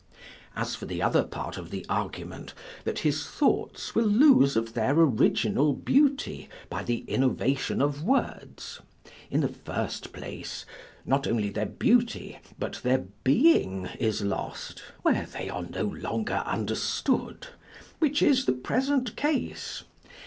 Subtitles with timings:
[0.55, 2.55] As for the other part of the argument,
[2.85, 8.81] that his thoughts will lose of their original beauty, by the innovation of words;
[9.29, 10.65] in the first place,
[11.05, 17.49] not only their beauty, but their being is lost, where they are no longer understood,
[17.99, 19.83] which is the present case.